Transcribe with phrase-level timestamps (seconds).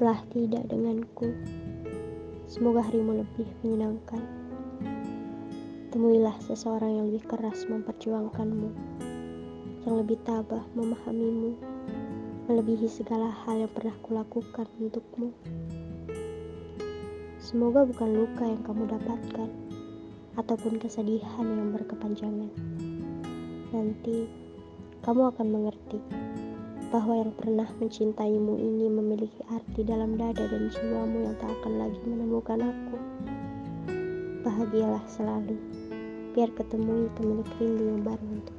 [0.00, 1.28] Hiduplah tidak denganku.
[2.48, 4.24] Semoga harimu lebih menyenangkan.
[5.92, 8.72] Temuilah seseorang yang lebih keras memperjuangkanmu,
[9.84, 11.52] yang lebih tabah memahamimu,
[12.48, 15.36] melebihi segala hal yang pernah kulakukan untukmu.
[17.36, 19.52] Semoga bukan luka yang kamu dapatkan,
[20.40, 22.48] ataupun kesedihan yang berkepanjangan.
[23.68, 24.32] Nanti,
[25.04, 26.00] kamu akan mengerti
[26.90, 32.02] bahwa yang pernah mencintaimu ini memiliki arti dalam dada dan jiwamu yang tak akan lagi
[32.02, 32.96] menemukan aku.
[34.42, 35.54] Bahagialah selalu,
[36.34, 38.56] biar ketemu itu milik rindu yang baru untuk